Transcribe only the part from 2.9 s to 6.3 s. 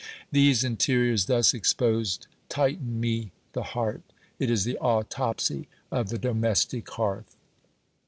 me the heart. It is the autopsy of the